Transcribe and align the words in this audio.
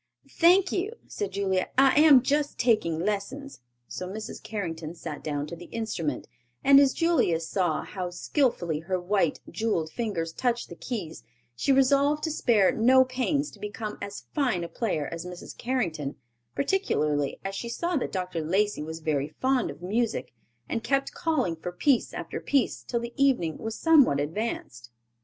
"Thank 0.31 0.71
you," 0.71 0.93
said 1.05 1.29
Julia, 1.33 1.69
"I 1.77 1.99
am 1.99 2.23
just 2.23 2.57
taking 2.57 2.97
lessons," 2.97 3.59
so 3.87 4.07
Mrs. 4.07 4.41
Carrington 4.41 4.95
sat 4.95 5.23
down 5.23 5.45
to 5.45 5.55
the 5.55 5.65
instrument, 5.65 6.27
and 6.63 6.79
as 6.79 6.95
Julia 6.95 7.39
saw 7.39 7.83
how 7.83 8.09
skillfully 8.09 8.79
her 8.79 8.99
white, 8.99 9.41
jewelled 9.47 9.91
fingers 9.91 10.33
touched 10.33 10.69
the 10.69 10.75
keys, 10.75 11.23
she 11.55 11.71
resolved 11.71 12.23
to 12.23 12.31
spare 12.31 12.71
no 12.71 13.05
pains 13.05 13.51
to 13.51 13.59
become 13.59 13.99
as 14.01 14.25
fine 14.33 14.63
a 14.63 14.67
player 14.67 15.07
as 15.11 15.23
Mrs. 15.23 15.55
Carrington, 15.55 16.15
particularly 16.55 17.39
as 17.45 17.53
she 17.53 17.69
saw 17.69 17.95
that 17.97 18.11
Dr. 18.11 18.41
Lacey 18.41 18.81
was 18.81 19.01
very 19.01 19.27
fond 19.39 19.69
of 19.69 19.83
music 19.83 20.33
and 20.67 20.83
kept 20.83 21.11
calling 21.13 21.55
for 21.55 21.71
piece 21.71 22.11
after 22.11 22.39
piece 22.39 22.81
till 22.81 23.01
the 23.01 23.13
evening 23.23 23.59
was 23.59 23.77
somewhat 23.79 24.19
advanced. 24.19 24.89